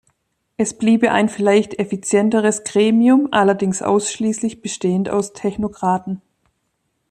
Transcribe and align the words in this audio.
Es 0.57 0.75
bliebe 0.75 1.11
ein 1.11 1.29
vielleicht 1.29 1.77
effizienteres 1.77 2.63
Gremium, 2.63 3.27
allerdings 3.31 3.83
ausschließlich 3.83 4.63
bestehend 4.63 5.09
aus 5.11 5.33
Technokraten. 5.33 6.23